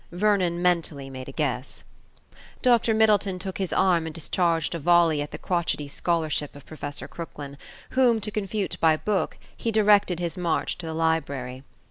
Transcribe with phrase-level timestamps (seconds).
[0.11, 1.83] Vernon mentally made a guess.
[2.63, 7.07] Dr Middleton took his arm and discharged a volley at the crotchetty scholarship of Professor
[7.07, 7.55] Crooklyn,
[7.91, 11.61] whom to confute by book, he directed his march to the library.